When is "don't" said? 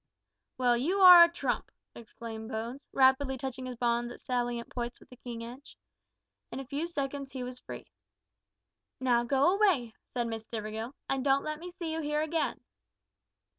11.23-11.43